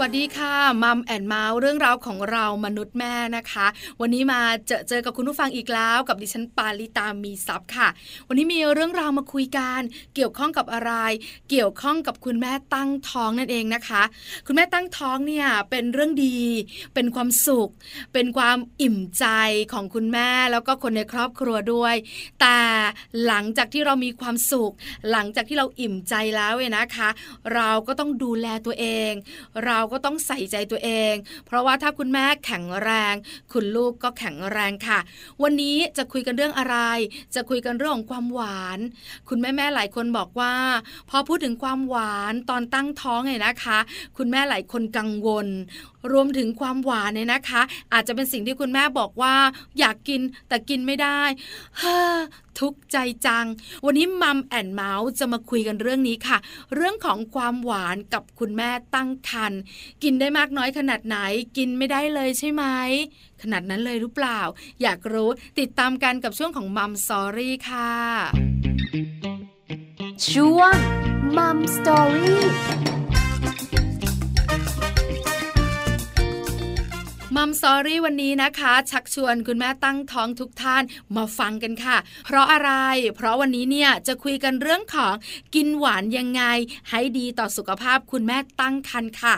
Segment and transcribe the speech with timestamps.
[0.00, 3.66] สวัสดีค่ะ Mom and Mouth เรื่องราวของเรามนุษย์แม่นะคะ
[4.00, 7.88] วันนี้มาเจอเจอกับคุณผู้ฟังอีกแล้วกับดิฉันปาลิตามีซับค่ะ
[8.28, 9.80] วันนี้มีเรื่องราวมาคุยกัน
[10.14, 10.92] เกี่ยวข้องกับอะไร
[11.50, 14.02] เกี่ยวข้องกับคุณแม่ตั้งท้องนั่นเองนะคะ
[14.46, 16.38] คุณแม่ตั้งท้องเนี่ยเป็นเรื่องดี
[16.94, 17.70] เป็นความสุข
[18.12, 19.26] เป็นความอิ่มใจ
[19.72, 21.94] ของคุณแม่แล้วก็คนในครอบครัวด้วย
[22.40, 22.58] แต่
[23.26, 24.72] หลังจากที่เรามีความสุข
[25.10, 27.08] หลังจากที่เราอิ่มใจแล้วเว้นะคะ
[27.54, 29.12] เราก็ต้องดูแลตัวเอง
[29.66, 31.14] เราก็ต้องใส่ใจตัวเอง
[31.46, 33.14] เพราะว่าถ้าคุณแม่แข็งแรง
[33.52, 34.98] คุณลูกก็แข็งแรงค่ะ
[35.42, 36.76] วันนี้จะคุยกันเรื่องอะไร
[37.34, 38.78] จะคุยกันเรื่องของความหวาน
[39.28, 40.54] คุณแม่แม่หลายคนบอกว่า
[41.10, 43.78] พอพูดถึงความหวานตอนตั้งท้องเนี่ยนะคะ
[44.16, 45.46] คุณแม่หลายคนกังวล
[46.12, 49.34] รวมถึงความหวานเนี่ยนะคะ อาจจะเป็นสิ่งที่คุณแม่บอกว่า
[49.78, 51.22] อยากกินแต่กินไม่ได้
[51.78, 52.18] เฮ้อ
[52.60, 53.46] ทุกข์ใจจัง
[53.84, 56.38] วันนี้ Mom and Mouth จะมาคุยกันเรื่องนี้ค่ะ
[56.74, 59.60] เรื่องของความหวานกับคุณแม่ตั้งครรภ์
[60.02, 61.16] กินได้มากน้อยขนาดไหน
[61.56, 62.64] กินไม่ได้เลยใช่ไหม
[63.42, 64.40] ขนาดนั้นเลยหรือเปล่า
[64.82, 67.92] อยากรู้ติดตามกันกับช่วงของ Mom Story ค่ะ
[70.30, 70.74] ช่วง
[71.36, 72.44] มัมสอรี่
[77.40, 80.82] มัมซอรี่วันนี้นะคะ ชักชวนคุณแม่ตั้งท้องทุกท่าน
[81.16, 82.70] มาฟังกันค่ะ เพราะอะไร
[83.16, 85.14] เพราะวันนี้เนี่ยจะคุยกันเรื่องของ
[85.54, 86.42] กินหวานยังไง
[86.90, 89.34] ให้ดีต่อสุขภาพคุณแม่ตั้งครรภ์ค่ะ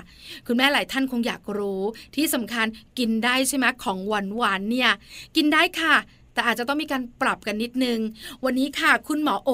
[0.46, 1.82] คุณแม่หลายท่านคงอยากรู้
[2.16, 2.66] ที่สำคัญ
[2.98, 4.90] กินได้ใช่ไหมของหวานหวานเนี่ย
[5.36, 5.96] กินได้ค่ะ
[6.40, 7.98] แต่อาจจะต้องมีการปรับกันนิดนึง
[8.44, 9.50] วันนี้ค่ะ คุณหมอโอ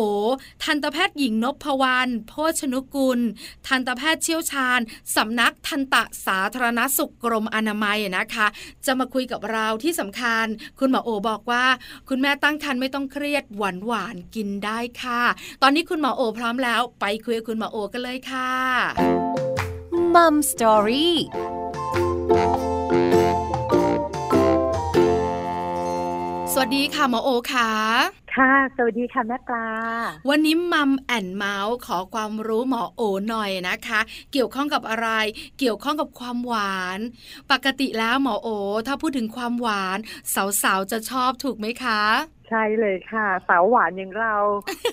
[0.65, 3.21] ทันตแพทย์หญิงนพวรรณโพชนุกุล
[3.67, 4.81] ทันตแพทย์เชี่ยวชาญ
[5.17, 8.47] สำนักทันตสาธารณสุขกรมอนามัยนะคะ
[8.87, 10.47] จะมาคุยกับเราที่สำคัญ
[10.79, 11.65] คุณหมอโอบอกว่า
[12.09, 15.23] คุณแม่ตั้งครรภ์ไม่ต้องเครียดหวานหวานกินได้ค่ะ
[15.63, 18.53] ตอนนี้คุณหมอโอพร้อมแล้ว ไปคุยกับคุณหมอโอกันเลยค่ะ
[20.15, 21.17] มัมสตอรี่
[26.59, 27.71] วัสดีค่ะหมอโอค่ะ
[28.35, 29.69] ค่ะ สวัสดีค่ะแม่ปลา
[30.29, 34.01] วันนี้มัมแอนเมาส์ขอความรู้หมอโอหน่อยนะคะ
[34.33, 35.09] เกี่ยวข้องกับอะไร
[35.59, 36.99] เกี่ยวข้องกับความหวาน
[37.51, 38.49] ปกติแล้วหมอโอ
[38.87, 39.99] ถ้าพูดถึงความหวาน
[40.63, 42.03] สาวๆจะชอบถูกไหมคะ
[42.49, 44.37] ใช่เลยค่ะ สาวหวานอย่างเรา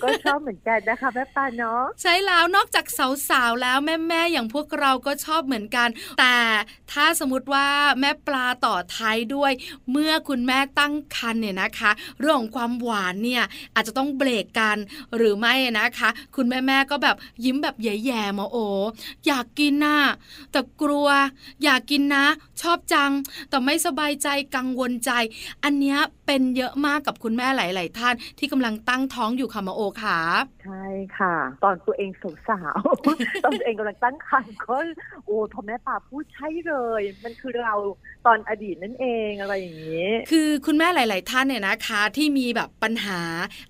[0.02, 2.86] ก็ชอบเหมือนกันนะคะแม่ปลาเนาะใช่แล้วนอกจาก
[3.28, 5.88] สาวๆแล้วแม่ๆอย่างพวกเราก็ชอบเหมือนกัน
[6.18, 6.36] แต่
[6.92, 7.66] ถ้าสมมติว่า
[8.00, 9.52] แม่ปลาต่อท้ายด้วย
[9.90, 13.44] เมื่อคุณแม่ตั้งครรภ์เนี่ยนะคะ เรื่องของความหวานเนี่ย
[13.74, 14.76] อาจจะต้องเบรกกัน
[15.16, 18.56] หรือไม่นะคะ คุณแม่ๆก็แบบยิ้มแบบแย่ๆมาโอ
[19.26, 20.00] อยากกินน่ะ
[20.52, 21.08] แต่กลัว
[21.64, 22.26] อยากกินนะ
[22.64, 23.10] ชอบจัง
[23.50, 25.10] แต่ไม่สบายใจกังวลใจ
[25.64, 30.18] อันเนี้ยเป็นเยอะมากกับคุณแม่หลาย ๆ ท่านที่กำลังตั้งท้องอยู่ค่ะมาโอค่ะ
[30.64, 30.84] ใช่
[31.18, 32.10] ค่ะ ตอนตัวเอง
[32.48, 34.76] สาวๆตอนตัวเองกำลังตั้งครรภ์ก็
[35.24, 37.74] โอ้พอแม่ป่าพูดใช่เลย มันคือเรา
[38.26, 43.20] ตอนอดีตนั่นเองอะไรอย่างนี้ คือคุณแม่หลาย ๆ ท่านเนี่ยนะคะ ที่มีแบบปัญหา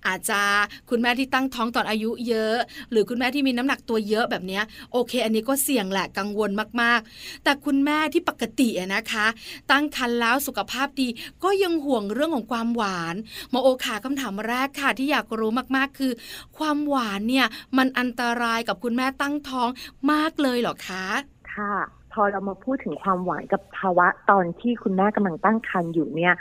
[0.07, 0.41] อาจจะ
[0.89, 2.55] คุณแม่ที่ตั้งท้องตอนอายุเยอะ
[2.91, 4.59] หรือคุณแม่ที่มีน้ำหนักตัวเยอะแบบนี้
[4.91, 6.51] โอเค อันนี้ก็เสี่ยงแหละกังวล
[6.81, 9.25] มาก ๆ แต่คุณแม่ที่ปกตินะคะ
[9.71, 11.07] ตั้งครรภ์แล้วสุขภาพดี
[11.43, 13.15] ก็ยังห่วงเรื่องของความหวาน
[13.49, 16.11] หมอโอขาคำถามแรกค่ะ ที่อยากรู้มากๆคือ
[16.57, 17.47] ความหวานเนี่ย
[17.77, 19.69] มันอันตรายกับคุณแม่ตั้งท้อง
[20.11, 21.05] มากเลยเหรอคะ
[21.53, 21.75] ค่ะ
[22.13, 26.33] พอเรามาพูดถึงความหวานกับภาวะตอนที่คุณแม่กำลังตั้งครรภ์อยู่เนี่ย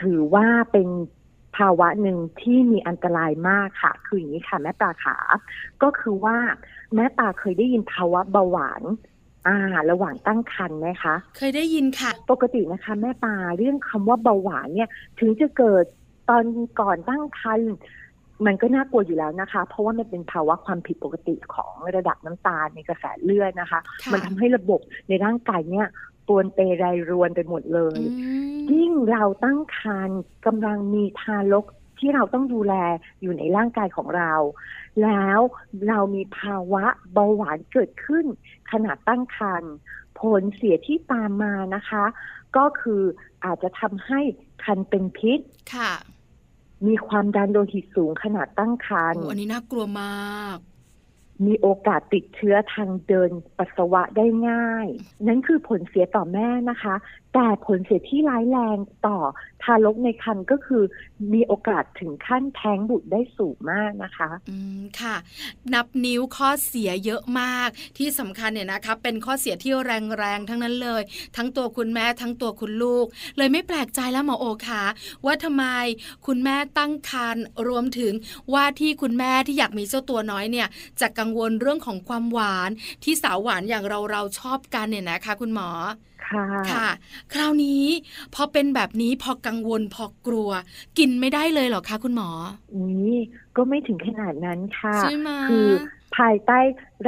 [0.00, 0.88] ถือว่าเป็น
[1.56, 5.16] ภาวะหนึ่งที่มีอันตรายมากค่ะ คืออย่างนี้ค่ะแม่ปลาขา
[5.82, 6.36] ก็คือว่า
[6.94, 8.82] แม่ปลาเคยได้ยินภาวะเบาหวาน
[9.46, 9.56] อ่า
[9.90, 14.88] ระหว่างตั้งครรภ์ไหมคะ เคยได้ยินค่ะ ปกตินะคะ แม่ปลาเรื่องคำว่าเบาหวานเนี่ย
[15.20, 15.84] ถึงจะเกิด
[16.28, 16.44] ตอน
[16.80, 17.72] ก่อนตั้งครรภ์
[18.46, 23.80] มันก็น่ากลัวอยู่แล้วนะคะ เพราะว่ามันเป็นภาวะความผิดปกติของระดับน้ำตาลในกระแสเลือดนะคะ
[24.12, 25.86] มันทำให้ระบบในร่างกายเนี่ย
[26.28, 28.00] ปวนเปรายรวนไปหมดเลย
[28.72, 31.66] ยิ่งเราตั้งครรภ์กำลังมีทารก
[31.98, 32.74] ที่เราต้องดูแล
[33.22, 34.32] อยู่ในร่างกายของเรา
[35.02, 35.40] แล้ว
[35.88, 38.26] เรามีภาวะเบาหวานเกิดขึ้น
[38.70, 39.74] ขณะตั้งครรภ์
[40.20, 42.04] ผลเสียที่ตามมานะคะ
[42.56, 43.02] ก็คือ
[43.44, 44.20] อาจจะทำให้
[44.64, 45.40] คันเป็นพิษ
[45.74, 45.92] ค่ะ
[46.86, 50.58] มีความดันโลหิตสูงขนาดตั้งครรภ์อันนี้น่ากลัวมาก
[51.46, 54.86] มีโอกาสติดเชื้อทางเดินปัสสาวะได้ง่าย
[55.26, 56.94] นั่นคือผลเสียต่อแม่นะคะ
[57.34, 59.18] แต่ผลเสียที่ร้ายแรงต่อ
[59.62, 60.82] ทารกในครรภ์ก็คือ
[61.32, 65.16] มีโอกาสถึงขั้นแท้งบุตรได้สูงมากนะคะ อืมค่ะ
[65.74, 67.68] นับนิ้วข้อเสียเยอะมาก
[67.98, 71.02] ที่สำคัญเนี่ยนะคะเป็นข้อเสียที่แรงๆทั้งนั้นเลย
[71.36, 73.06] ทั้งตัวคุณแม่ทั้งตัวคุณลูก
[73.38, 74.84] เลยไม่แปลกใจแล้วหมอโอค่ะ
[75.24, 75.64] ว่าทำไม
[76.26, 78.12] คุณแม่ตั้งครรภ์รวมถึง
[78.54, 80.68] ว่าที่คุณแม่ที่อยากมีเจ้าตัวน้อยเนี่ย
[81.00, 82.70] จะกังวลเรื่องของความหวาน
[83.04, 85.70] ที่สาวหวานอย่างเราเราชอบกันเนี่ยนะคะ คุณหมอ
[86.32, 86.88] ค่ะค่ะ
[87.32, 87.84] คราวนี้
[88.34, 90.50] พอเป็นแบบนี้พอกังวลพอกลัว
[90.98, 92.30] กินไม่ได้เลยเหรอคะคุณหมอ
[92.90, 93.16] นี่
[93.56, 95.68] ก็ไม่ถึงขนาดนั้นค่ะใช่ไหมคือ
[96.16, 96.58] ภายใต้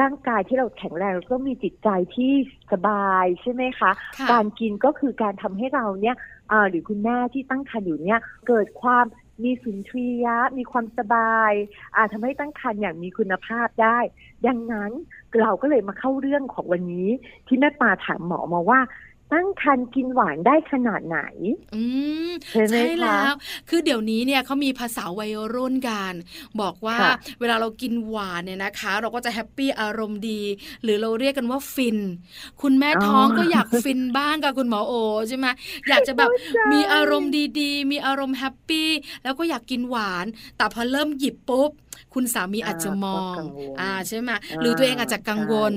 [0.00, 2.32] ร่างกายที่เราแข็งแรงแล้วก็มีจิตใจที่
[2.72, 6.16] สบายใช่ไหมคะค่ะการกินก็คือการทำให้เราเนี่ย
[6.50, 9.04] อ่าหรือคุณแม่ที่ตั้งครรภ์อยู่เนี่ยเกิดความ
[9.44, 11.52] มีสุนทรียะ มีความสบาย
[11.96, 13.98] อาจทำให้ตั้งครรภ์อย่างมีคุณภาพได้
[14.46, 14.92] ดังนั้น
[15.40, 17.08] เราก็เลยมาเข้าเรื่องของวันนี้
[17.46, 18.80] ที่แม่ปาถามหมอมาว่า
[19.34, 21.18] ตั้งครรภ์กินหวานได้ขนาดไหน
[21.74, 21.82] อื
[22.28, 23.32] มใช่ไหมคะแล้ว
[23.68, 26.12] คือเดี๋ยวนี้เนี่ยเขามีภาษาวัยรุ่นกัน
[26.60, 30.40] บอกว่าค่ะเวลาเรากินหวานเนี่ยนะคะ เราก็จะ happy อารมณ์ดี
[30.82, 31.98] หรือเราเรียกกันว่าฟิน
[32.62, 34.92] คุณแม่ท้องก็อยากฟินบ้างกับคุณหมอโอ
[35.28, 35.46] ใช่ไหม
[35.88, 36.30] อยากจะแบบ
[36.72, 38.88] มีอารมณ์ดีๆ มีอารมณ์ happy
[39.24, 40.26] แล้วก็อยากกินหวาน
[40.56, 41.70] แต่พอเริ่มหยิบปุ๊บ
[42.14, 45.74] คุณสามีอาจจะมองก็กังวลอ่าใช่ไหมอ่าหรือตัวเองอาจจะกังวล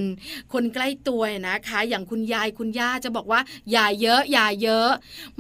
[0.54, 3.40] คนใกล้ตัวเนี่ยนะคะ อย่างคุณยายคุณย่าจะบอกว่า
[3.72, 4.90] อย่าเยอะอย่าเยอะ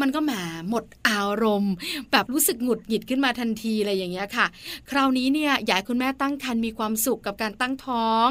[0.01, 0.31] มันก็แหม
[0.69, 1.73] หมดอารมณ์
[2.11, 4.45] แบบรู้สึกหงุดหงิดขึ้นมาทันทีอะไรอย่างเงี้ยค่ะ
[4.89, 8.25] คราวนี้เนี่ยอยากให้คุณแม่ตั้งครรภ์มีความสุขกับการตั้งท้อง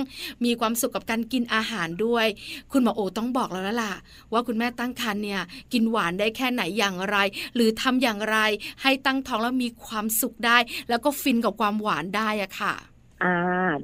[0.45, 2.27] มีความสุขกับการกินอาหารด้วย
[2.73, 3.95] คุณหมอโอต้องบอกแล้วล่ะ
[4.33, 5.41] ว่าคุณแม่ตั้งครรภ์เนี่ย
[5.73, 7.17] กินหวานได้แค่ไหนอย่างไร
[7.55, 8.39] หรือทำอย่างไร
[8.83, 10.59] ให้ตั้งท้องแล้วมีความสุขได้
[10.89, 12.75] แล้วก็ฟินกับความหวานได้อะค่ะ
[13.23, 13.37] อ่า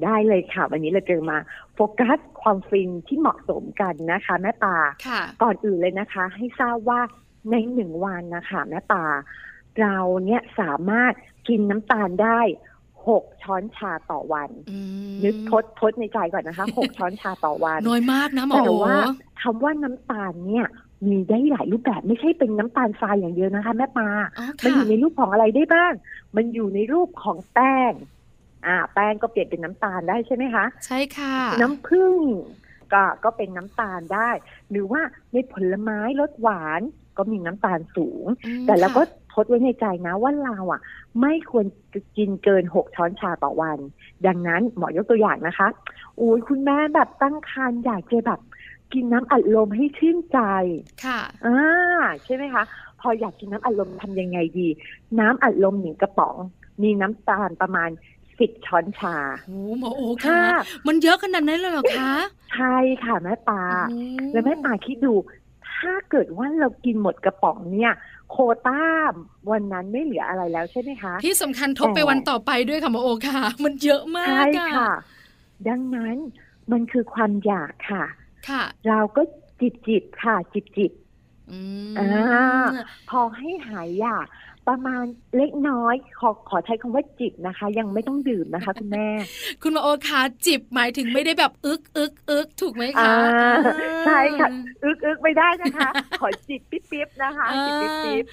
[0.04, 1.38] ได้เลยค่ะ วันนี้เราจะมา
[1.74, 4.76] โฟกัสความฟินที่เหมาะสมกันนะคะแม่ปา
[5.06, 7.00] ค่ะก่อนอื่นเลยนะคะ ให้ทราบว่า
[7.50, 9.04] ในหนึ่งวันนะคะแม่ปา
[9.80, 11.12] เราเนี่ยสามารถ
[11.48, 12.40] กินน้ำตาลได้
[13.08, 14.78] หกช้อนชาต่อวันอื
[15.12, 18.96] มนึกทดทดในใจก่อนนะคะหกช้อนชาต่อวัน น้อยมากนะหมอแต่โอว่า
[19.42, 20.66] คำว่าน้ำตาลเนี่ย
[21.08, 24.08] มีได้หลายรูปแบบไม่ใช่เป็นน้ำตาลทรายอย่างเดียวนะคะ แม่ปา
[24.38, 25.92] อ๋อมันอค่ะยู่ในรูปของอะไรได้บ้าง
[26.36, 27.92] มันอยู่ในรูปของแป้ง
[28.66, 32.14] อ่า แป้งก็เปลี่ยนเป็นน้ำตาลได้ใช่ไหมคะ ใช่ค่ะ น้ำผึ้ง
[32.92, 34.30] ก็ก็เป็นน้ำตาลได้
[34.70, 35.00] หรือว่า
[35.32, 36.80] ในผลไม้รสหวาน
[37.16, 40.80] ก็มีน้ำตาลสูงอืมแต่เราก็ค่ะทดไว้ในใจนะว่าเราอะ
[41.20, 41.66] ไม่ควร
[42.16, 43.78] กินเกินหกช้อนชาต่อวัน
[44.26, 45.68] ดังนั้นหมอยกตัวอย่างนะคะ
[46.20, 48.40] อุ้ยคุณแม่แบบตั้งครรภ์อยากจะแบบ
[48.92, 50.38] กินน้ำอัดลมให้ชื่นใจ
[51.04, 51.58] ค่ะ อ่า
[52.24, 52.62] ใช่ไหมคะ
[53.00, 54.68] พออยากกินน้ำอัดลมทำยังไงดี
[55.20, 56.36] น้ำอัดลมหนึ่งกระป๋อง
[56.82, 57.90] มีน้ำตาลประมาณ
[58.38, 60.46] สิบช้อนชาโอ้หมอโอค่ะค่ะ
[60.86, 62.12] มันเยอะขนาดนั้นเลยเหรอคะ
[62.54, 63.98] ใช่ค่ะแม่ปลาโอ้
[64.32, 65.14] แล้วแม่ปลาคิดดู
[65.76, 67.92] ถ้าเกิดว่าเรากินหมดกระป๋องเนี่ย
[68.30, 68.82] โควต้า
[69.50, 74.92] วันนั้นไม่เหลืออะไรแล้วใช่ไหมคะ ที่สำคัญทบไปแต่วันต่อไปด้วยค่ะหมอโอค่ะ มันเยอะมากใช่อะค่ะ
[75.68, 76.16] ดังนั้น
[76.72, 78.04] มันคือความอยากค่ะ
[78.48, 79.22] ค่ะ เราก็
[79.60, 80.92] จิบจิบๆค่ะ จิบจิบ
[81.50, 81.58] อื
[81.92, 84.26] มอ่าๆพอให้หายอยาก
[84.68, 85.04] ประมาณ
[85.36, 89.08] เล็กน้อย ขอขอใช้คำว่าจิบนะคะ ยังไม่ต้องดื่มนะคะคุณแม่
[89.62, 93.54] คุณหมอโอค่ะจิบหมายถึงไม่ได้แบบอึกอึกอึกถูกไหมคะอ่าอ่า
[94.06, 94.48] ใช่ค่ะ
[94.84, 95.88] อึกอึกไม่ได้นะคะ
[96.20, 98.24] ขอจิบปิ๊บปิ๊บนะคะจิบปิ๊บปิ๊บ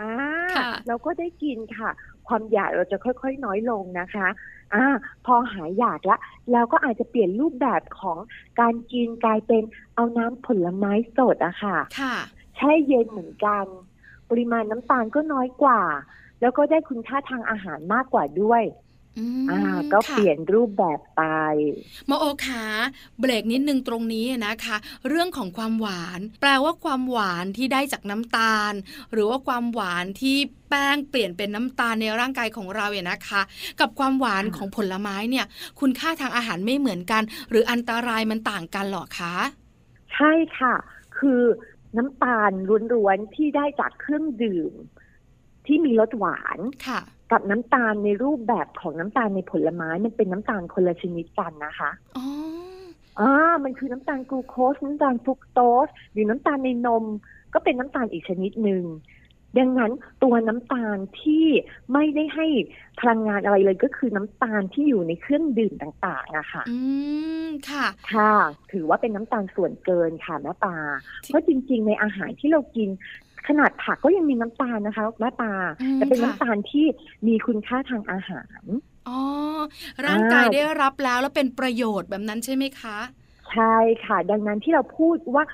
[0.00, 0.12] อ่า
[0.56, 1.90] ค่ะเราก็ได้กินค่ะ
[2.28, 4.28] ความอยากเราจะค่อย ๆ น้อยลงนะคะ
[4.74, 4.84] อ่า
[5.26, 6.18] พอหายอยากละ
[6.52, 8.18] เราก็อาจจะเปลี่ยนรูปแบบของ
[8.60, 9.62] การกินกลายเป็น
[9.94, 12.16] เอาน้ำผลไม้สดอะค่ะ ค่ะ
[12.56, 13.64] แช่เย็นเหมือนกัน
[14.30, 15.80] ปริมาณน้ำตาลก็น้อยกว่า
[16.40, 18.64] แล้วก็ได้คุณค่าทางอาหารมากกว่าด้วย
[19.18, 19.60] อืมอ่า
[19.92, 21.22] ก็ค่ะเปลี่ยนรูปแบบไป
[22.06, 22.64] หมอโอขา
[23.20, 24.76] เบรกนิดนึงตรงนี้นะคะ
[25.08, 28.72] เรื่องของความหวาน แปลว่าความหวานที่ได้จากน้ำตาล
[29.12, 30.36] หรือว่าความหวานที่
[30.68, 33.42] แป้งเปลี่ยนเป็นน้ำตาลในร่างกายของเราเนี่ยนะคะ
[33.80, 35.46] กับความหวานค่ะของผลไม้เนี่ย
[35.80, 39.34] คุณค่าทางอาหารไม่เหมือนกัน หรืออันตรายมันต่างกันเหรอคะ
[40.14, 40.74] ใช่ค่ะ
[41.18, 41.42] คือ
[41.96, 42.50] น้ำตาล
[42.94, 44.72] ล้วนๆที่ได้จากเครื่องดื่ม
[45.66, 47.00] ที่มีรสหวานค่ะ
[47.32, 52.26] กับน้ำตาลในรูปแบบของน้ำตาลในผลไม้มันเป็นน้ำตาลคนละชนิดกันนะคะอ๋อ
[53.20, 53.30] อ่า
[53.64, 57.04] มันคือน้ำตาลกลูโคสน้ำตาลฟรุกโตสหรือน้ำตาลในนม
[57.54, 58.82] ก็เป็นน้ำตาลอีกชนิดหนึ่ง
[59.56, 61.46] ดังนั้นตัวน้ำตาลที่
[61.92, 62.46] ไม่ได้ให้
[63.00, 66.70] พลังงานอะไรเลยก็คือน้ำตาลที่อยู่ในเครื่องดื่มต่างๆอะค่ะ อื
[67.42, 68.32] มค่ะ ค่ะ
[68.72, 70.76] ถือว่าเป็นน้ำตาลส่วนเกินค่ะแม่ปลา
[71.24, 72.88] ที่เพราะจริง ๆ ในอาหารที่เรากิน
[73.46, 76.84] ขนาดผักก็ยังมีน้ำตาลนะคะแม่ปลาอืมแต่เป็นค่ะน้ำตาลที่
[77.26, 78.62] มีคุณค่าทางอาหาร
[79.06, 79.12] อ๋อ
[80.06, 82.98] ร่างกายอ่าได้รับแล้วแล้วเป็นประโยชน์แบบนั้นใช่ไหมคะ
[83.50, 83.64] ใช่
[84.04, 85.44] ค่ะ ดังนั้นที่เราพูดว่า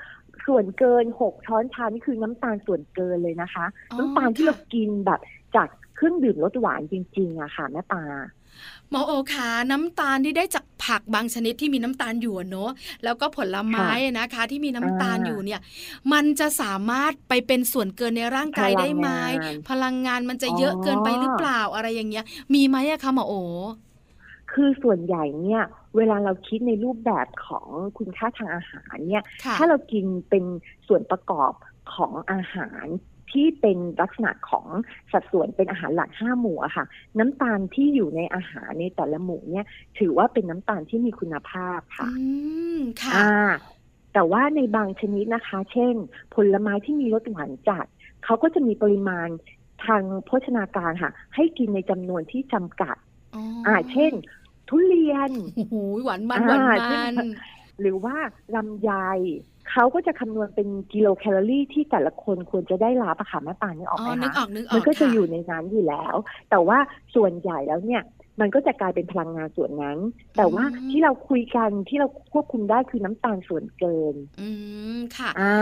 [0.47, 5.21] ส่วนเกินหกช้อนชานี่คือน้ำตาลส่วนเกินเลยนะคะอ๋อน้ำตาลที่ค่ะเรากินแบบ
[5.57, 8.03] จากเครื่องดื่มรสหวานจริงๆอะค่ะแม่ปลา
[8.91, 12.71] หมอโอคะน้ำตาลที่ได้จากผักบางชนิดที่มีน้ำตาลอยู่อะเนอะ
[13.05, 15.61] แล้วก็ผลไม้นะคะ ที่มีน้ำตาลอ่าอยู่เนี่ย
[16.13, 22.25] มันจะสามารถไปเป็นส่วนเกินในร่างกายได้ไหมพลังงานพลังงานมันจะเยอะเกินไปหรือเปล่าอะไรอย่างเงี้ย
[22.55, 23.35] มีไหมอะคะหมอโอ
[24.55, 25.63] คือส่วนใหญ่เนี่ย
[25.97, 27.69] เวลาเราคิดในรูปแบบของ
[27.99, 30.45] คุณค่าทางอาหารเนี่ยค่ะถ้าเรากินเป็น
[30.87, 31.53] ส่วนประกอบ
[31.95, 32.85] ของอาหาร
[33.33, 34.67] ที่เป็นลักษณะของ
[35.13, 36.85] สัดส่วนเป็นอาหารหลักห้าหมู่อะค่ะ
[37.19, 39.67] น้ำตาลที่อยู่ในอาหารในแต่ละหมู่เนี่ย
[39.99, 42.27] ถือว่าเป็นน้ำตาลที่มีคุณภาพค่ะอื
[42.79, 43.51] มค่ะอ่า
[44.13, 45.95] แต่ว่าในบางชนิดนะคะ เช่น
[46.35, 47.87] ผลไม้ที่มีรสหวานจัด
[48.25, 49.29] เขาก็จะมีปริมาณ
[49.87, 52.97] ทางโภชนาการค่ะ ให้กินในจำนวนที่จำกัด
[53.35, 54.13] อ๋ออ่า เช่น
[54.69, 57.29] ทุเรียนโอ้โหหวานมันอ่าหวานใช่มัน
[57.81, 58.17] หรือว่า
[58.55, 58.93] ลำไย
[59.71, 66.15] เขาก็จะคำนวณเป็นกิโลแคลอรี่ที่แต่ละคนควรจะได้รับอะค่ะแม่ปานนึกออกอ๋ไหมอนึกอคะอกนึกออกมันก็จะค่อยู่ในนั้นอยู่แล้ว
[66.51, 66.79] แต่ว่า
[67.15, 68.03] ส่วนใหญ่แล้วเนี่ย
[68.41, 69.99] มันก็จะกลายเป็นพลังงานส่วนนั้น
[70.37, 74.49] แต่ว่าที่เราคุยกันที่เราควบคุมได้คือน้ำตาลส่วนเกิน อื
[74.97, 75.57] มค่ะ อ่า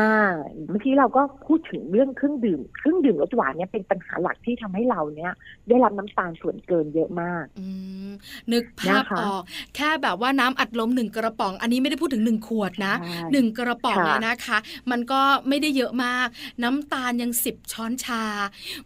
[0.70, 5.32] เมื่อกี้เราก็พูดถึงเรื่องเครื่องดื่ม เครื่องดื่มรสหวานเนี่ยเป็นปัญหาหลักที่ทำให้เราเนี่ย
[5.68, 7.66] ได้รับน้ำตาลส่วนเกินเยอะมาก อื
[8.08, 8.10] ม
[8.52, 9.42] นึกภาพนะคะออก
[9.76, 14.58] แค่แบบว่าน้ำอัดลมหนึ่งกระป๋อง อันนี้ไม่ได้พูดถึงหนึ่งขวดนะใช่หนึ่งกระป๋องค่ะเนี่ยนะคะ
[14.90, 16.26] มันก็ไม่ได้เยอะมาก
[16.62, 18.24] น้ำตาลยังสิบช้อนชา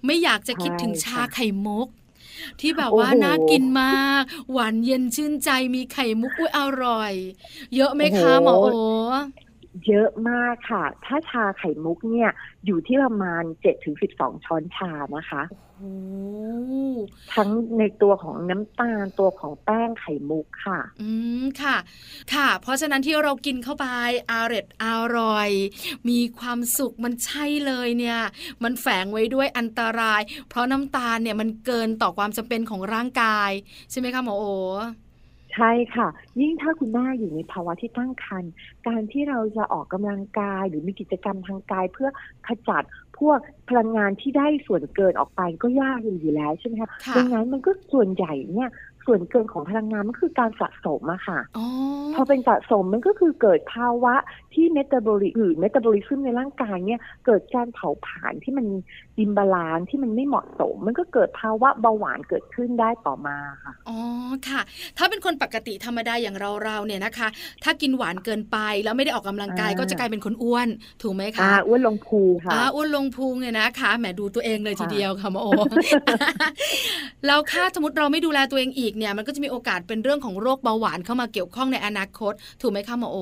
[0.05, 1.89] ไม่อยากจะคิดถึงชาไข่มุก
[2.61, 7.13] ที่แบบว่าโอ้โหน่ากินมาก หวานเย็นชื่นใจมีไข่มุกอุ้ยอร่อย
[7.77, 8.77] เยอะไหมคะโอ้หมอโหโอ
[9.87, 12.31] เยอะมากค่ะ ถ้าชาไข่มุกเนี่ย
[12.67, 15.66] อยู่ที่ประมาณเจ็ดถึงสิบสองช้อนชานะคะ โอ้
[17.35, 21.11] ทั้งในตัวของน้ำตาลตัวของแป้งไข่มุกค่ะ อื
[21.43, 21.77] มค่ะ
[22.35, 23.87] ค่ะ เพราะฉะนั้นที่เรากินเข้าไป
[24.33, 24.87] อร่อยอ
[25.19, 25.51] ร่อย
[26.09, 28.21] มีความสุขมันใช่เลยเนี่ย
[28.63, 33.51] มันแฝงไว้ด้วยอันตราย เพราะน้ำตาลเนี่ยมันเกินต่อความจำเป็นของร่างกาย
[33.91, 34.45] ใช่ไหมคะหมอโอ
[35.57, 36.09] ใช่ค่ะ
[36.41, 38.53] ยิ่งถ้าคุณแม่อยู่ในภาวะที่ตั้งครรภ์
[38.87, 42.09] การที่เราจะออกกำลังกายหรือมีกิจกรรมทางกายเพื่อ
[42.47, 42.83] ขจัด
[43.19, 48.71] พวกพลังงานที่ได้ส่วนเกินออกไปก็ยากอยู่แล้วใช่ไหมคะค่ะดังนั้นมันก็ส่วนใหญ่เนี่ย
[49.07, 51.65] ส่วนเกินของพลังงานมันคือการสะสมอะค่ะอ๋อ
[52.15, 54.15] พอเป็นสะสมมันก็คือเกิดภาวะ
[54.55, 58.67] ที่เมตาบอลิกหรือเมตาบอลิซึมในร่างกายเนี่ยเกิดการเผาผลาญที่มัน
[59.19, 63.99] imbalance ที่มันไม่เหมาะสม มันก็เกิดภาวะเบาหวานเกิดขึ้นได้ต่อมาค่ะอ๋อ
[64.49, 64.61] ค่ะ
[64.99, 67.29] ถ้าเป็นคนปกติธรรมดาอย่างเราเราๆเนี่ยนะคะ
[67.65, 70.69] ถ้ากินหวานเกินไปแล้วไม่ได้ออกกำลังกายอ่าก็จะกลายเป็นคนอ้วน
[71.03, 75.49] ถูกไหมคะอ่าอ้วนลงพุงค่ะอ่าอ้วนลงพุงเนี่ยนะคะแหมดูตัวเองเลยทีค่ะเดียวค่ะหมอโอ
[77.27, 83.19] แล้วถ้าสมมติเราไม่ดูแลตัวเองอีกเนี่ย มันก็จะมีโอกาสเป็นเรื่องของโรคเบาหวานเข้ามาเกี่ยวข้องในอนาคต ถูกไหมคะหมอโอ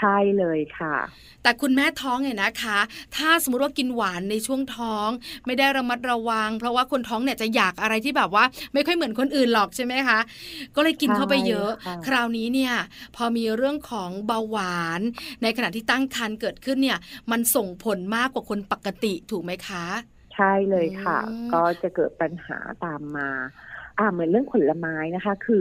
[0.00, 0.96] ใช่เลยค่ะ
[1.42, 2.78] แต่คุณแม่ท้องเนี่ยนะคะ
[3.16, 5.08] ถ้าสมมติว่ากินหวานในช่วงท้อง
[5.46, 10.18] ไม่ได้ระมัดระวัง เพราะว่าคนท้องเนี่ยจะอยากอะไรที่แบบว่า ไม่ค่อยเหมือนคนอื่นหรอกใช่ไหมคะ
[10.76, 12.74] ก็เลยกินเข้าไปเยอะใช่ค่ะคราวนี้เนี่ย
[13.16, 15.00] พอมีเรื่องของเบาหวาน
[15.42, 16.98] ในขณะที่ตั้งครรภ์เกิดขึ้นเนี่ย
[17.30, 19.84] มันส่งผลมากกว่าคนปกติถูกไหมคะ
[20.34, 23.30] ใช่เลยค่ะอืมก็จะเกิดปัญหาตามมา
[23.98, 25.60] อ่าเหมือนเรื่องผลไม้นะคะ คือ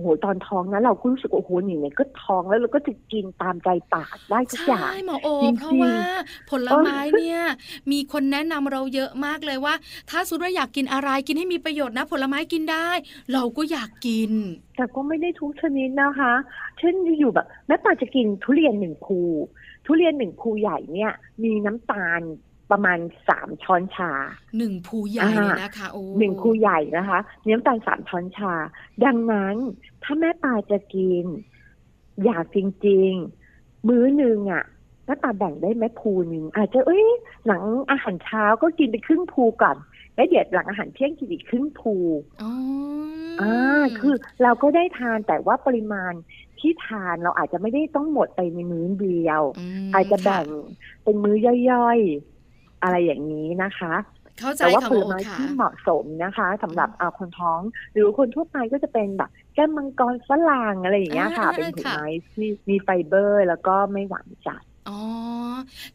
[0.00, 5.94] โอ้โหตอนท้องนะเราก็รู้สึกว่าโอ้โหนี่เนี่ยก็ท้องแล้วเราก็จะกินตามใจปากได้ทุกอย่างใช่หมอโอจริงๆเพราะว่า
[6.50, 7.40] ผลไม้เนี่ย
[7.92, 9.74] มีคนแนะนำเราเยอะมากเลยว่า
[10.10, 12.88] ถ้าสมมติว่าอยากกินอะไรกินให้มีประโยชน์นะ ผลไม้กินได้
[13.32, 14.32] เราก็อยากกิน
[14.76, 16.32] แต่ก็ไม่ได้ทุกชนิดนะคะ
[16.78, 19.18] เช่นอยู่แบบแม่ปาจะกินทุเรียนหนึ่งภู
[19.86, 22.20] ทุเรียนหนึ่งภูใหญ่เนี่ยมีน้ำตาล
[22.72, 22.98] ประมาณ
[23.28, 24.10] สามช้อนชา
[24.58, 28.52] หนึ่งภูใหญ่เลยนะคะโอ้หนึ่งภูใหญ่นะคะมีน้ำตาลสามช้อนชา
[29.04, 29.56] ดังนั้น
[30.02, 31.24] ถ้าแม่ปาจะกิน
[32.24, 33.10] อยากจริง
[33.50, 34.64] ๆ มื้อหนึ่งอะ
[35.06, 37.06] แม่ปาแบ่งได้ไหมภูหนึ่งอาจจะเอ้ย
[37.46, 39.76] หลังอาหารเช้าก็กินไปครึ่งภูก่อน
[40.14, 41.94] แล้วเดี๋ยวหลังอาหารเที่ยงกินอีกครึ่งภู
[42.42, 42.50] อ๋อ
[43.40, 46.12] อ่าคือเราก็ได้ทานแต่ว่าปริมาณ
[46.60, 49.42] ที่ทานเราอาจจะไม่ได้ต้องหมดไปในมื้อเดียว
[49.88, 50.62] มอาจจะแบ่งค่
[51.04, 51.36] เป็นมื้อ
[51.70, 52.39] ย่อยๆ
[52.82, 53.94] อะไรอย่างนี้นะคะ
[54.40, 57.60] เข้าใจแต่ว่าค่ะผหมลอโอไม้ค่ะที่เหมาะสมนะคะสำหรับเอาคนท้อง
[57.92, 64.98] หรือคนทั่วไปก็จะเป็นแบบแก้มมังกรฝรั่งอะไรอย่างเงี้ยค่ะอ่าเป็นผลค่ะไม้ที่มีไฟเบอร์ แล้วก็ไม่หวานจัด อ๋อ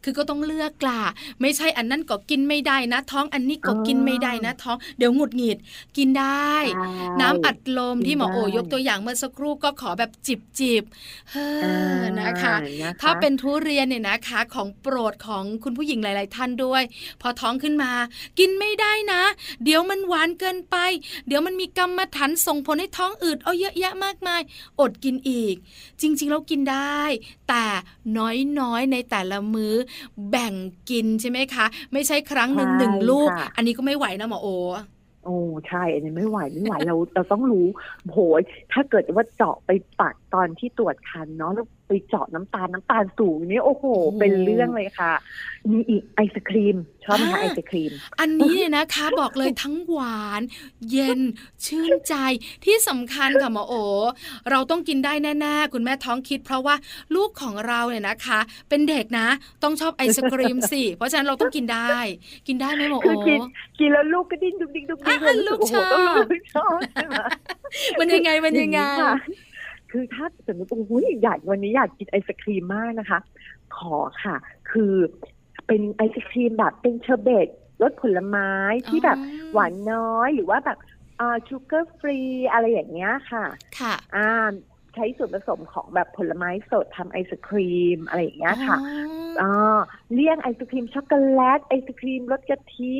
[0.02, 1.02] คือก็ต้องเลือกกล่ะ
[1.40, 5.58] ไม่ใช่อันนั้นก็กินไม่ได้นะ ท้องอันนี้ก็กินไม่ได้นะ ท้องเดี๋ยวหงุดหงิด
[5.96, 6.90] กินได้ใช่
[7.20, 16.82] น้ำอัดลมกินที่หมอโอได้ยกตัวอย่างเมื่อสักครู่ก็ขอแบบจิบจิบๆเฮ้อ่าอนะคะนะคะ ถ้าเป็นทุเรียนเนี่ยนะคะ ของโปรดของคุณผู้หญิงหลาย ๆ ท่านด้วย
[17.20, 17.92] พอท้องขึ้นมา
[18.38, 19.22] กินไม่ได้นะ
[19.64, 20.76] เดี๋ยวมันหวานเกินไป
[21.26, 24.42] เดี๋ยวมันมีกรรมฐานส่งผลให้ท้องอืดเอาเยอะแยะมากมาย
[24.80, 25.54] อดกินอีก
[26.00, 27.00] จริง ๆ แล้วกินได้
[27.48, 27.64] แต่
[28.18, 28.26] น้
[28.72, 29.74] อยอยๆในแต่ละมื้อ
[30.30, 30.54] แบ่ง
[30.90, 34.48] กินใช่ไหมคะ ไม่ใช่ครั้งหนึ่งใช่หนึ่งลูกค่ะอันนี้ก็ไม่ไหวนะหมอโอ
[35.24, 35.36] โอ้
[35.68, 37.66] ใช่อันนี้ไม่ไหวไม่ไหวเราเราต้องรู้
[38.12, 38.42] โหย
[38.72, 45.12] ถ้าเกิดว่าเจาะไปปักตอนที่ตรวจคันเนาะแล้วไปเจาะน้ำตาลน้ำตาลสูงนี่โอ้โหโอ้โห เป็นเรื่องเลยค่ะ
[45.72, 50.42] มีอีกไอศครีม ชอบไหมคะอ่าไอศครีม อันนี้เนี่ยนะคะ บอกเลยทั้งหวาน
[50.90, 51.20] เย็น
[51.66, 52.14] ชื่นใจ
[52.64, 53.74] ที่สำคัญค่ะหมอโอ
[54.50, 56.74] เราต้องกินได้แน่ๆ คุณแม่ท้องคิด เพราะว่า
[57.14, 59.28] ลูกของเราเนี่ยนะคะ เป็นเด็กนะ
[59.62, 61.96] ต้องชอบไอศกรีมสิ เพราะฉะนั้นเราต้องกินได้
[62.48, 63.40] กินได้ไหมหมอโอคือกิน
[63.78, 67.14] กินแล้วลูกก็ดิ้นดุกดิกดุกดิกอะเลยรู้สึกลูโอ้กโหชอบต้องรู้ชอบใช่ไหม
[67.98, 69.12] มันยังไงมันยังไงอา
[69.92, 73.18] ค่ะคือถ้าสมมติโอ้ยอยากวันนี้อยากกินไอศครีมมากนะคะ
[73.76, 74.36] ขอค่ะ
[74.70, 74.94] คือ
[75.66, 77.50] เป็นไอศครีมแบบเป็นเชอร์เบตร
[77.90, 78.50] สผลไม้
[78.88, 80.78] ที่แบบอ๋อหวานน้อยหรือว่าแบบ
[81.20, 82.18] อ่า sugar free
[82.52, 83.44] อะไรอย่างเงี้ยค่ะ
[83.78, 84.52] ค่ะอ่า
[84.94, 88.76] ใช้ส่วนผสมของแบบผลไม้สดทำไอศครีมอะไรอย่างเงี้ยค่ะ
[89.40, 89.78] อ๋ออ่า
[90.12, 92.94] เลี่ยงไอศครีมช็อกโกแลตไอศครีมรสกะทิ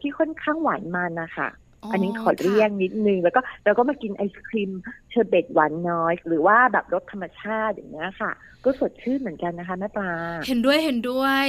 [0.00, 1.48] ที่ค่อนข้างหวานมันนะคะ
[1.92, 4.70] อันนี้ขอเลี่ยงนิดนึงแล้วก็แล้วก็มากินไอศครีม
[5.14, 8.32] เชอร์เบตหวานน้อย หรือว่าแบบรสธรรมชาติอย่างเงี้ยค่ะ
[8.64, 10.10] ก็สดชื่นเหมือนกันนะคะแม่ปลา
[10.46, 11.44] เห็นด้วยเห็นด้วย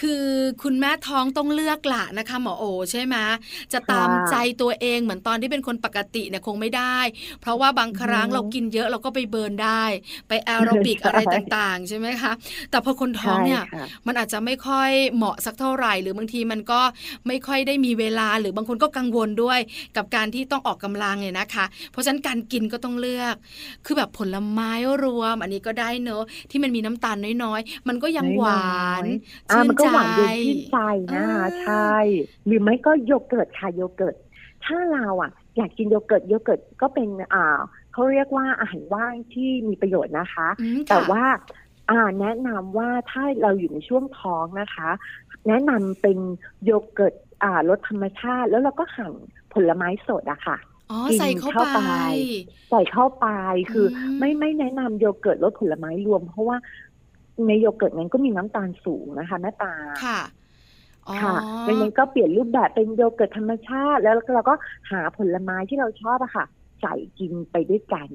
[0.00, 0.24] คือ
[0.62, 3.16] คุณแม่ท้องต้องเลือกละนะคะ หมอโอใช่ไหม
[3.72, 6.98] จะตามค่ะใจตัวเองเหมือนตอนที่เป็นคนปกติเนี่ยคงไม่ได้
[7.40, 9.84] เพราะว่าบางครั้งอือฮึเรากินเยอะเราก็ไปเบิร์นได้
[10.28, 12.32] ไปแอโรบิกใช่อะไรต่างๆ ใช่ไหมคะ
[12.70, 16.80] แต่พอคนท้องเนี่ยใช่ค่ะมันอาจจะไม่ค่อยเหมาะสักเท่าไหร่ หรือบางทีมันก็
[17.26, 19.60] ไม่ค่อยได้มีเวลาหรือบางคนก็กังวลด้วย
[19.96, 23.09] กับการที่ต้องออกกำลังเนี่ยนะคะ เพราะฉะนั้นการกินก็ต้องเลือก
[23.84, 24.70] คือแบบผลไม้
[25.04, 29.04] รวม อันนี้ก็ได้เนอะที่มันมีน้ำตาลน้อยๆ มันก็ยังหวาน
[29.50, 30.76] อ่าชื่นมันก็ใจหวานเย็นชื่นใจ
[31.16, 31.94] นะคะอ่าใช่
[32.46, 34.16] หรือไม่ก็โยเกิร์ตค่ะโยเกิร์ต
[34.64, 37.58] ถ้าเราอะ อยากกินโยเกิร์ตโยเกิร์ตก็เป็นอ่า
[37.92, 41.24] เขาเรียกว่าอาหารว่างที่มีประโยชน์นะคะอืมแต่ค่ะว่า
[41.90, 44.90] อ่าแนะนำว่าถ้าเราอยู่ในช่วงท้องนะคะ
[45.48, 46.18] แนะนำเป็น
[46.64, 49.12] โยเกิร์ตอ่ารสธรรมชาติ แล้วเราก็หั่น
[49.52, 50.69] ผลไม้สดอะค่ะอ๋อ
[51.08, 51.92] กินใส่เข้าเข้าไปไป
[52.70, 53.26] ใส่เข้าไป
[53.72, 56.56] คืออมไม่ไม่แนะนำโยเกิร์ตรสผลไม้รวม เพราะว่า
[57.46, 59.72] ในโยเกิร์ตนั้นก็มีน้ำตาลสูงนะคะแม่ปลา
[60.04, 60.20] ค่ะ
[61.06, 61.34] อ๋อค่ะ
[61.66, 64.54] ดังนั้นก็เปลี่ยนรูปแบบเป็นโยเกิร์ตธรรมชาติ แล้วเราก็
[64.90, 66.44] หาผลไม้ที่เราชอบอะค่ะ
[66.80, 68.08] ใส่กินไปด้วยกัน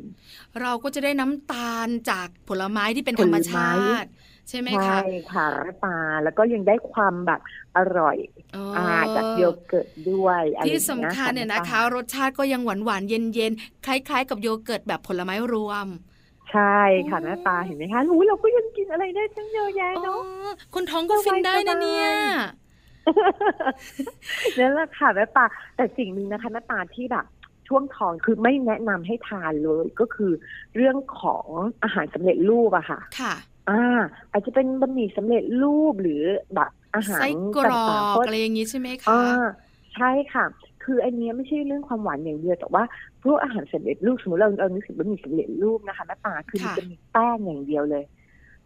[0.61, 3.73] เราก็จะได้น้ำตาลจากผลไม้ที่เป็นธรรมชา
[4.03, 4.09] ติ
[4.49, 4.99] ใช่ไหมใช่
[5.33, 7.41] คะค่ะแม่ปลาแล้วก็ยังได้ความแบบ
[7.77, 8.17] อร่อย
[8.55, 15.87] อ๋ออ่าจากโยเกิร์ตด้วยอะไรที่อย่างสำเงี้ยคัญเนี่ยแม่นะคะปลารสชาติก็ยังหวานหวานๆเย็นเย็นๆคล้าย ๆ กับโยเกิร์ตแบบผลไม้รวม
[16.51, 20.21] ใช่ค่ะอ๋อแม่ปลาเห็นไหมคะรู้เราก็ยังกินอะไรได้ตั้งเยอะแยะอ๋อเนาะ
[20.73, 22.07] คนท้องก็ฟินได้นะเนี่ย
[24.59, 27.25] นั่นแหละค่ะแม่ปลาแต่สิ่งหนึ่งนะคะแม่ปลาที่แบบ
[27.67, 30.31] ช่วงท้องคือไม่แนะนำให้ทานเลย ก็คือ
[30.75, 31.47] เรื่องของ
[31.83, 33.33] อาหารสำเร็จรูปอะค่ะ ค่ะ
[33.69, 34.01] อ่า
[34.31, 36.21] อาจจะเป็นบะหมี่สำเร็จรูปหรือ
[36.55, 39.45] แบบอาหารไส้กรอต่างๆกก็อะไรอย่างนี้ใช่ไหมคะอ่า
[39.95, 40.45] ใช่ค่ะ
[40.83, 42.83] คืออันเนี้ยไม่ใช่เรื่องความหวานอย่างเดียวแต่ว่า
[43.23, 48.03] พวกอาหารสำเร็จรูปสมมติเราเรานึกถึงบะหมี่สำเร็จรูปนะคะแม่ปลาคือมันค่ะจะมีแป้งอย่างเดียวเลย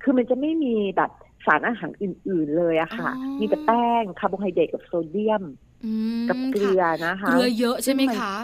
[0.04, 1.12] คือมันจะไม่มีแบบ
[1.46, 5.44] สารอาหารอื่น ๆ เลยอะค่ะอ๋อมีแต่แป้งคาร์โบไฮเดรตกับโซเดียม
[5.86, 8.36] อืมกับเกลืค่ะอนะคะ เกลือเยอะใช่ไหมซึ่งมันคะ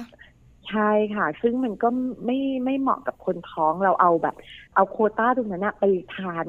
[0.69, 1.89] ใช่ค่ะ ซึ่งมันก็
[2.25, 4.35] ไม่ไม่เหมาะกับคนท้องเราเอาแบบ
[4.75, 5.83] เอาโคต้าตรงนั้นนะไป
[6.15, 6.47] ทาน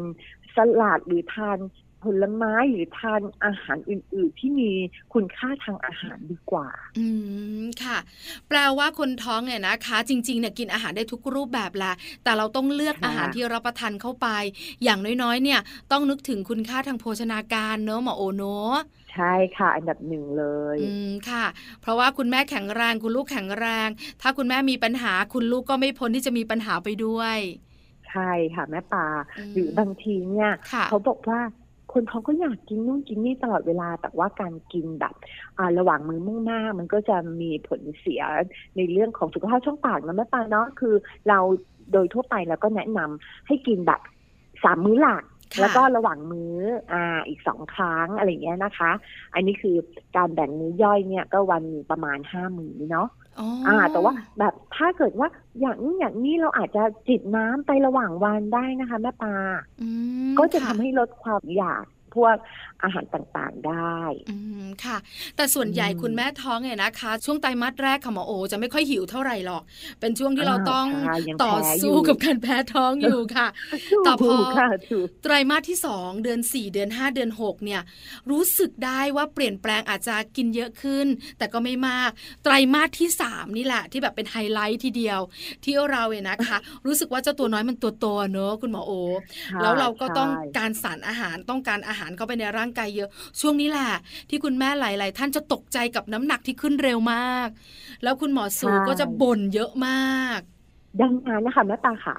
[0.55, 1.59] สลัดหรือทาน
[2.07, 4.71] ผลไม้หรือทานอาหารอื่น ๆ ที่มี
[5.15, 7.07] คุณค่าทางอาหารดีกว่า อื
[7.63, 7.99] มค่ะ
[8.49, 14.29] แปลว่าคนท้องเนี่ยนะคะ จริงๆเนี่ยกินอาหารได้ทุกรูปแบบแหละแต่เราต้องเลือกค่ะอาหารที่รับประทานเข้าไป
[14.85, 15.61] อย่างน้อยๆ เนี่ย
[15.93, 18.77] ต้องนึกถึงคุณค่าทางโภชนาการเนอะหมอโอเนอะ
[19.13, 21.45] ใช่ค่ะ อันดับหนึ่งเลย อืมค่ะ
[21.81, 23.89] เพราะว่าคุณแม่แข็งแรงคุณลูกแข็งแรง
[24.23, 27.39] ถ้าคุณแม่มีปัญหาคุณลูกก็ไม่พ้นที่จะมีปัญหาไปด้วย
[28.11, 29.07] ใช่ค่ะแม่ปลา
[29.47, 31.41] มหรือบางทีเนี่ยค่ะเขาบอกว่า
[31.93, 35.15] คนท้องก็อยากกินนู่นกินนี่ตลอดเวลา แต่ว่าการกินแบบ
[35.59, 38.23] อ่าระหว่างมือมุ่งหน้า มันก็จะมีผลเสีย
[38.77, 40.95] ในเรื่องของสุขภาพช่องปากนะแม่ปลาเนาะคือ
[41.29, 41.39] เรา
[41.93, 44.01] โดยทั่วไปแล้วก็แนะนำให้กินแบบ
[44.65, 46.55] สามมื้อหลักค่ะแล้วก็ระหว่างมื้อ
[46.93, 48.91] อ่าอีกสองครั้งอะไรอย่างเงี้ยนะคะ
[49.35, 49.77] อันนี้คือ
[50.17, 55.29] การแบ่งมื้อย่อยเนี่ยก็วันหนึ่งประมาณห้ามื้อเนาะ อ๋อออ่า แต่ว่าแบบถ้าเกิดว่า
[55.61, 59.35] อย่างนี้อย่างนี้เราอาจจะจิบน้ำไประหว่างวันได้นะคะแม่ปลา
[59.81, 59.89] อื
[60.33, 62.37] มก็จะค่ทำให้ลดความอยากผ พวก
[62.83, 63.97] อาหารต่างๆได้
[64.31, 64.97] อืมค่ะ
[65.37, 69.63] แต่ส่วนใหญ่คุณแม่ท้องเนี่ยนะคะ ช่วงไตรมาสแรกค่ะหมอโอ จะไม่ค่อยหิวเท่าไหร่หรอก
[70.01, 73.49] เป็นช่วงที่เราต้องอ่าใช่ยังต่อแพ้อยู่สู้กับการแพ้ท้องอยู่ค่ะ
[74.05, 77.83] แต่พอถูกค่ะถูกไตรมาสที่ 2 เดือน 4 เดือน 5 เดือน 6 เนี่ย
[78.31, 81.07] รู้สึกได้ว่าเปลี่ยนแปลงอาจจะกินเยอะขึ้น
[81.39, 82.11] แต่ก็ไม่มาก
[82.45, 85.21] ไตรมาสที่ 3 นี่แหละ ที่แบบเป็นไฮไลท์ทีเดียว
[85.65, 88.93] ที่เราเนี่ยนะคะ รู้สึกว่าเจ้าตัวน้อยมันตัวโตเนอะคุณหมอโอ
[89.53, 93.09] ค่ะแล้วเราก็ต้องใช่การสารอาหารต้องการอาหารเข้าไปในร่างกายเยอะ
[93.41, 93.91] ช่วงนี้แหละ
[94.31, 97.49] ที่คุณแม่หลาย ๆ ท่านจะตกใจกับน้ำหนักที่ขึ้นเร็วมาก
[98.03, 100.41] แล้วคุณหมอสูก็จะบ่นเยอะมาก
[101.01, 102.17] ดังนั้นนะคะแม่ปลาขา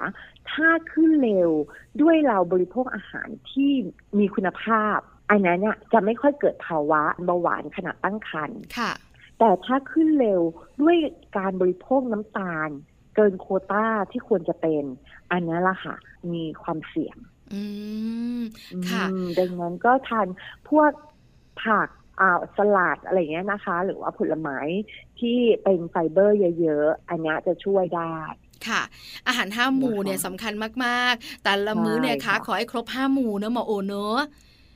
[0.50, 1.50] ถ้าขึ้นเร็ว
[2.00, 3.70] ด้วยเราบริโภคอาหารที่
[4.18, 4.98] มีคุณภาพ
[5.30, 8.92] อันนั้นเนี่ยจะไม่ค่อยเกิดภาวะเบาหวานขณะตั้งครรภ์ค่ะ
[9.38, 10.40] แต่ถ้าขึ้นเร็ว
[10.82, 10.96] ด้วย
[11.36, 12.68] การบริโภคน้ำตาล
[13.14, 14.84] เกินโควต้าที่ควรจะเป็น
[15.32, 15.96] อันนั้นละค่ะ
[16.32, 17.16] มีความเสี่ยง
[17.52, 17.62] อื
[18.38, 18.40] ม
[18.90, 20.28] ค่ะ อืมดังนั้นก็ทาน
[20.68, 20.90] พวก
[21.62, 21.88] ผัก
[22.20, 24.58] อ่าสลัดอะไรอย่างเงี้ยนะคะ หรือว่าผลไม้
[25.20, 28.14] ที่เป็นไฟเบอร์เยอะๆ อันเนี้ยจะช่วยได้
[28.68, 28.82] ค่ะ
[29.26, 30.52] อาหารห้าหมู่นะคะเนี่ยสำคัญ
[30.84, 34.18] มากๆ แต่ละมื้อเนี่ยใช่คะค่ะขอให้ครบห้าหมู่เนอะหมอโอเนอะ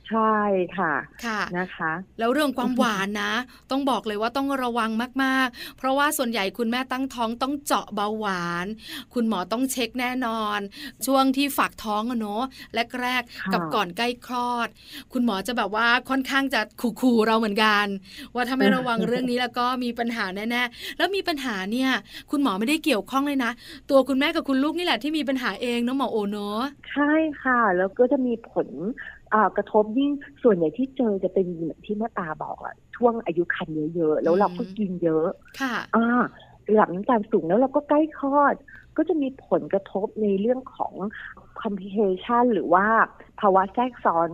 [0.09, 0.37] ใช่
[0.77, 0.93] ค่ะ
[1.25, 3.33] ค่ะนะคะ แล้วเรื่องความหวานนะ
[3.71, 4.89] ต้องบอกเลยว่าต้องระวัง
[5.23, 8.65] มากๆ เพราะว่าส่วนใหญ่คุณแม่ตั้งท้องต้องเจาะเบาหวาน
[9.13, 10.59] คุณหมอต้องเช็คแน่นอน
[11.05, 12.43] ช่วงที่ฝากท้องอะเนาะ
[13.01, 14.67] แรกๆค่ะกับก่อนใกล้คลอด
[15.13, 16.61] คุณหมอจะแบบว่าค่อนข้างจะ
[17.01, 17.85] ขู่ๆเราเหมือนกัน
[18.33, 21.89] ว่าถ้าไม่ระวังเรื่องนี้แล้วก็มีปัญหาแน่ๆแล้วมีปัญหาเนี่ย
[22.31, 23.51] คุณหมอไม่ได้เกี่ยวข้องเลยนะ
[23.89, 26.61] ตัวคุณแม่กับคุณลูกนี่แหละที่มีปัญหาเองเนาะหมอโอเนาะ
[26.91, 27.11] ใช่
[27.43, 28.67] ค่ะ แล้วก็จะมีผล
[29.22, 29.22] อ่า
[29.57, 30.11] กระทบยิ่ง
[30.43, 35.27] ส่วนใหญ่ที่เจอจะเป็นเหมือนที่แม่ตาบอกอะช่วงอายุครรภ์เยอะๆ แล้วเราก็กินเยอะ
[35.61, 36.07] ค่ะอ่า
[36.71, 38.55] ระดับน้ำตาลสูงแล้วเราก็ใกล้คลอด
[38.97, 40.93] ก็จะมีผลกระทบในเรื่องของ
[41.61, 42.85] complication หรือว่า
[43.39, 44.29] ภาวะแทรกซ้อน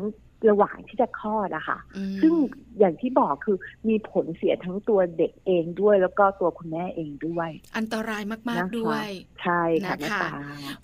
[0.50, 2.34] ระหว่างที่จะคลอดอะค่ะอืมซึ่ง
[2.80, 3.58] อย่างที่บอกคือ
[3.90, 9.10] มีผลเสียทั้งตัวเด็กเองด้วย แล้วก็ตัวคุณแม่เองด้วย อันตรายมากนะคะๆด้วย
[9.44, 10.32] ใช่ค่ะนะคะแม่ตา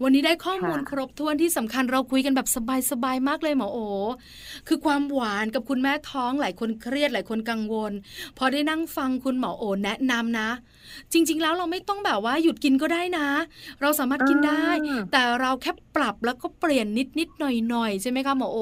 [0.04, 2.48] วันนี้ได้ข้อมูลค่ะครบถ้วนที่สำคัญเราคุยกันแบบ
[2.92, 3.80] สบายๆมากเลยหมอโอ
[4.68, 7.92] คือความหวานกับคุณแม่ท้องหลายคนเครียดหลายคนกังวล
[8.38, 10.50] พอได้นั่งฟังคุณหมอโอแนะนำนะ
[11.14, 13.28] จริง ๆ แล้วเราไม่ต้องแบบว่าหยุดกินก็ได้นะ
[13.82, 16.88] เราสามารถกินได้อ่าแต่เราแค่ปรับแล้วก็เปลี่ยน
[17.20, 18.60] นิดๆหน่อยๆใช่ไหมคะหมอโอ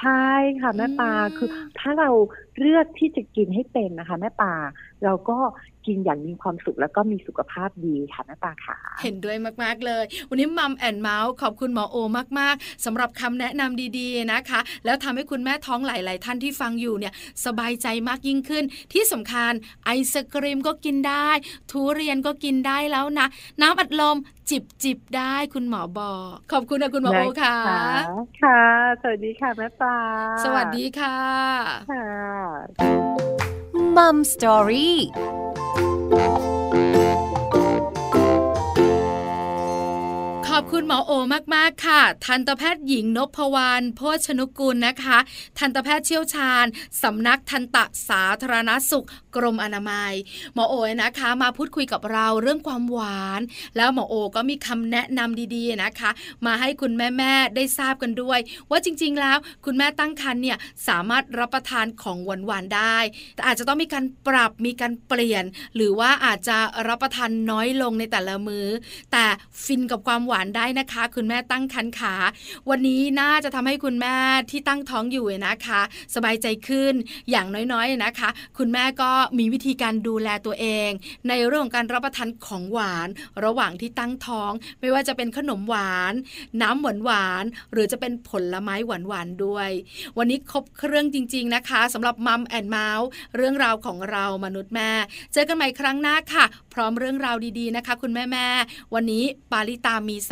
[0.00, 0.25] ใช่
[0.60, 2.06] ค่ะแม่ปาอืมคือถ้าเรา
[2.60, 4.52] เลือกที่จะกินให้เป็นนะคะ แม่ปา
[5.04, 5.38] เราก็
[5.86, 11.96] กินอย่างมีความสุขแล้วก็มีสุขภาพดีค่ะแม่ปาค่ะ เห็นด้วยมากๆเลย วันนี้มัมแอนเมาส์ขอบคุณหมอโอ
[12.38, 17.12] มากๆสำหรับคำแนะนำดีๆนะคะ แล้วทำให้คุณแม่ท้องหลาย ๆ ท่านที่ฟังอยู่เนี่ย
[17.44, 19.52] สบายใจมากยิ่งขึ้น ที่สำคัญ
[19.84, 21.28] ไอศกรีมก็กินได้
[21.70, 23.26] ทุเรียนก็กินได้แล้วนะ
[23.62, 24.16] น้ำอัดลม
[24.50, 27.58] จิบจิบๆได้คุณหมอบอกขอบคุณนะคุณหมอโอค่ะ
[28.42, 28.62] ค่ะ
[29.02, 29.96] สวัสดีค่ะแม่ปลา
[30.44, 31.18] สวัสดีค่ะ
[31.92, 32.06] ค่ะ
[33.96, 34.16] มัม
[40.56, 41.12] อรี่ขอบคุณหมอโอ
[41.54, 45.18] มากๆค่ะ ทันตแพทย์หญิงนพวรรณโพชนุกูลนะคะ
[45.58, 46.64] ทันตแพทย์เชี่ยวชาญ
[47.02, 50.12] สำนักทันตสาธารณสุข กรมอนามัย
[50.54, 53.40] หมอโอนะคะ มาพูดคุยกับเราเรื่องความหวาน
[53.76, 56.10] แล้วหมอโอก็มีคำแนะนำดีๆนะคะ
[56.46, 58.38] มาให้คุณแม่ๆได้ทราบกันด้วย
[58.70, 62.98] ว่าจริงๆแล้วคุณแม่ตั้งครรภ์เนี่ยสามารถรับประทานของหวานๆได้
[63.34, 66.56] แต่อาจจะต้องมีการปรับมีการเปลี่ยน หรือว่าอาจจะ
[66.88, 68.66] รับประทานน้อยลงในแต่ละมือ้อ
[69.12, 69.24] แต่
[69.64, 72.14] ฟินกับความหวานได้นะคะ คุณแม่ตั้งครรภ์ขา
[72.70, 74.16] วันนี้น่าจะทำให้คุณแม่
[74.50, 75.80] ที่ตั้งท้องอยู่นะคะ
[76.14, 76.94] สบายใจขึ้น
[77.30, 78.28] อย่างน้อยๆนะคะ
[78.58, 80.90] คุณแม่ก็มีวิธีการดูแลตัวเอง
[81.28, 83.08] ในเรื่องของการรับประทานของหวาน
[83.44, 86.14] ระหว่างที่ตั้งท้อง ไม่ว่าจะเป็นขนมหวาน
[86.62, 89.70] น้ำหวานหวานหรือจะเป็นผลไม้หวานหวานๆด้วย
[90.18, 94.90] วันนี้ครบเครื่องจริง ๆนะคะสำหรับมัมแอนเมาส์เรื่องราวของเรามนุษย์แม่
[95.32, 100.16] เจอกันใหม่ครั้งหน้าค่ะ พร้อมเรื่องราวดีๆนะคะ คุณแม่ๆวันนี้ปาริตามี